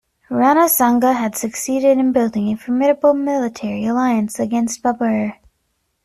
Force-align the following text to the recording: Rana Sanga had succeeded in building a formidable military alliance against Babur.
Rana 0.31 0.67
Sanga 0.67 1.13
had 1.13 1.37
succeeded 1.37 1.99
in 1.99 2.11
building 2.11 2.49
a 2.51 2.57
formidable 2.57 3.13
military 3.13 3.85
alliance 3.85 4.39
against 4.39 4.81
Babur. 4.81 5.35